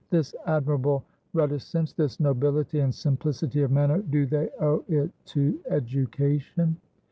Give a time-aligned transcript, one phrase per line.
[0.09, 6.77] This admirable reticence, this nobility and simplicity of manner, do they owe it to education?